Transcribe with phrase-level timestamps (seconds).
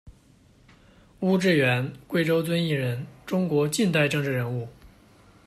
[1.19, 4.67] 邬治元，贵州遵义人，中国近代政治人物。